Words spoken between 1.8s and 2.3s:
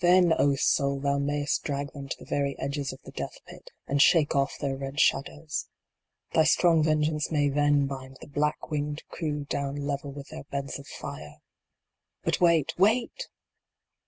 them to the